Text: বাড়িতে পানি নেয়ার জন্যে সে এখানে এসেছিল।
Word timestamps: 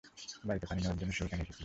বাড়িতে 0.43 0.65
পানি 0.69 0.79
নেয়ার 0.81 0.97
জন্যে 0.99 1.13
সে 1.13 1.23
এখানে 1.25 1.41
এসেছিল। 1.43 1.59